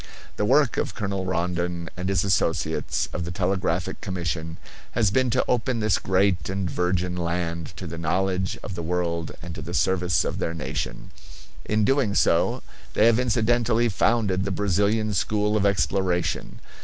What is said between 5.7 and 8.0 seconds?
this great and virgin land to the